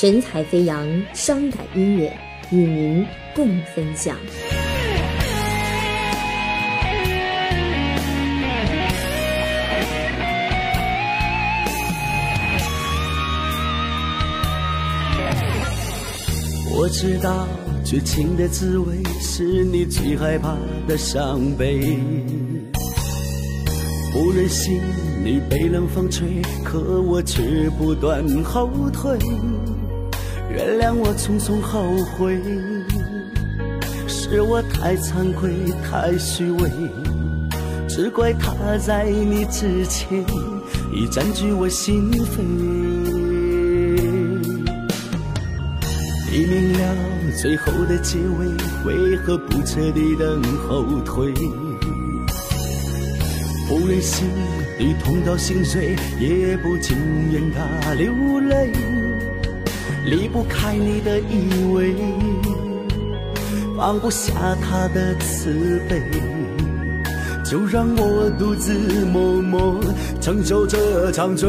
[0.00, 2.10] 神采飞扬，伤感音乐
[2.50, 4.16] 与您共分享。
[16.72, 17.46] 我知道
[17.84, 20.56] 绝情的滋味是你最害怕
[20.88, 21.98] 的伤悲，
[24.14, 24.80] 不忍心
[25.22, 29.18] 你被冷风吹，可我却不断后退。
[30.52, 32.40] 原谅我匆匆后悔，
[34.08, 35.52] 是我太惭愧
[35.88, 36.70] 太虚伪，
[37.88, 40.24] 只怪他在你之前
[40.92, 42.42] 已占据我心扉。
[46.32, 46.96] 你明了
[47.40, 48.46] 最后的结尾，
[48.84, 51.32] 为何不彻底等后退？
[53.68, 54.26] 不忍心
[54.80, 56.96] 你痛到心碎，也不禁
[57.32, 58.72] 愿他流泪。
[60.04, 61.94] 离不开你的依偎，
[63.76, 66.00] 放不下他的慈悲，
[67.44, 68.72] 就让我独自
[69.06, 69.78] 默默
[70.20, 71.48] 承受这场罪。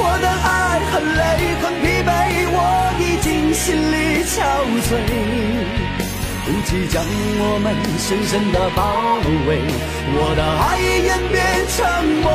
[0.00, 1.20] 我的爱很累
[1.62, 2.08] 很疲惫，
[2.50, 2.56] 我
[3.00, 3.94] 已经心力
[4.24, 4.36] 憔
[4.84, 4.90] 悴，
[6.44, 7.02] 不及将
[7.40, 7.66] 我们
[7.98, 8.78] 深深的包
[9.46, 9.48] 围，
[10.14, 11.36] 我的爱已演变
[11.68, 11.76] 成
[12.22, 12.26] 魔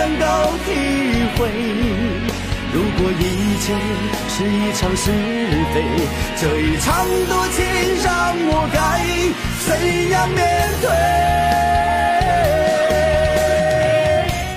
[0.00, 0.24] 能够
[0.64, 0.68] 体
[1.36, 1.40] 会？
[2.72, 3.22] 如果一
[3.60, 3.74] 切
[4.30, 5.10] 是一场是
[5.74, 5.76] 非，
[6.40, 7.58] 这一场多情
[8.02, 8.78] 让我该
[9.66, 9.68] 怎
[10.10, 10.40] 样面
[10.80, 10.88] 对？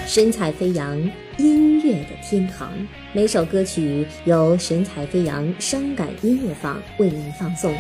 [0.07, 0.97] 神采飞扬，
[1.37, 2.71] 音乐的天堂。
[3.11, 7.75] 每首歌曲由神采飞扬伤感音乐坊为您放送。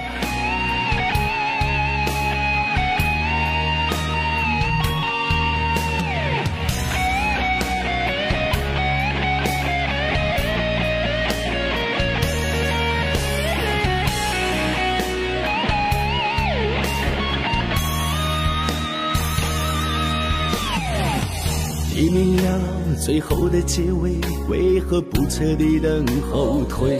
[22.13, 22.59] 明了
[23.03, 24.11] 最后的结尾，
[24.47, 26.99] 为何不彻底等后退？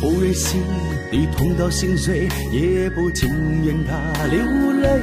[0.00, 0.60] 不忍心
[1.12, 3.30] 你痛到心碎，也不禁
[3.64, 4.42] 愿他流
[4.80, 5.00] 泪。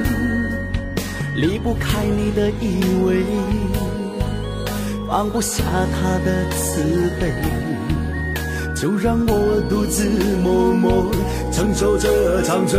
[1.36, 3.24] 离不开你的依偎，
[5.08, 6.82] 放不下他的慈
[7.18, 7.32] 悲，
[8.76, 10.06] 就让我独自
[10.42, 11.10] 默默
[11.50, 12.78] 承受这场罪。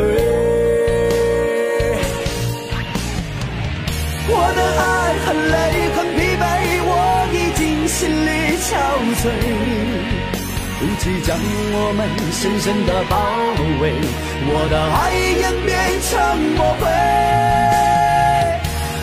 [9.02, 9.26] 憔悴，
[10.80, 11.36] 不及将
[11.74, 12.00] 我们
[12.32, 13.18] 深深的包
[13.82, 13.84] 围，
[14.46, 15.70] 我的爱演变
[16.08, 16.12] 成
[16.56, 16.86] 魔鬼。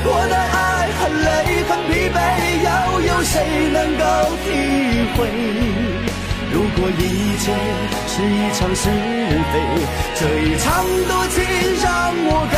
[0.05, 0.57] 我的爱
[0.99, 1.29] 很累
[1.69, 2.17] 很疲惫，
[2.65, 2.69] 又
[3.03, 3.35] 有谁
[3.73, 4.03] 能够
[4.45, 4.47] 体
[5.17, 5.19] 会？
[6.51, 7.45] 如果一切
[8.07, 8.89] 是一场是
[9.53, 9.55] 非，
[10.15, 10.67] 这一场
[11.09, 11.37] 多情
[11.83, 11.87] 让
[12.25, 12.57] 我该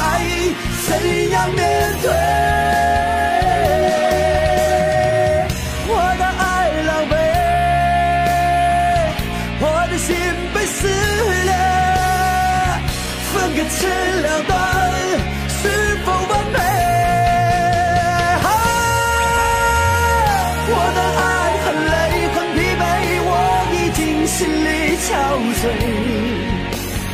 [0.87, 0.89] 怎
[1.31, 1.59] 样面
[2.03, 2.07] 对？
[13.61, 13.87] 分个吃
[14.23, 14.57] 两段，
[15.49, 15.69] 是
[16.05, 16.59] 否完美？
[20.73, 21.23] 我的爱
[21.65, 21.95] 很累
[22.35, 22.83] 很疲惫，
[23.23, 23.29] 我
[23.75, 24.67] 已经心力
[25.05, 25.09] 憔
[25.61, 25.63] 悴，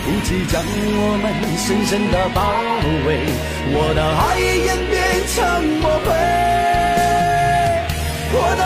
[0.05, 1.25] 不及将我们
[1.59, 2.39] 深深的包
[3.07, 3.09] 围，
[3.73, 4.95] 我的爱已演变
[5.35, 5.37] 成
[5.81, 6.09] 魔鬼。
[8.39, 8.63] 我的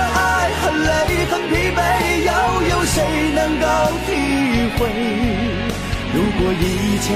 [7.00, 7.14] 切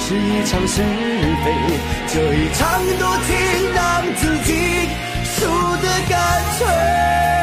[0.00, 1.46] 是一场是非，
[2.08, 2.60] 这一场
[2.98, 3.28] 多情
[3.74, 3.78] 让
[4.16, 4.48] 自己
[5.24, 5.46] 输
[5.76, 6.18] 得干
[6.58, 7.39] 脆。